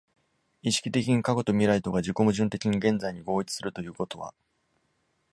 [0.63, 4.33] 意識的に過去と未来とが自己矛盾的に現在に合一するということは、